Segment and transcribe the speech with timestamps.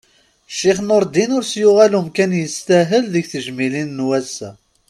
[0.53, 4.49] Ccix Nurdin ur s-yuɣal umkan yestahel deg tejmilin n wassa.